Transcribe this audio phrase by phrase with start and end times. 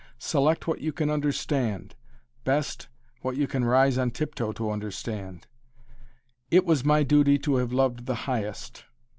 [0.17, 1.93] Select what you can understand
[2.43, 2.87] best,
[3.21, 5.45] what you can rise on tiptoe to understand.
[6.49, 8.85] "It was my duty to have loved the highest."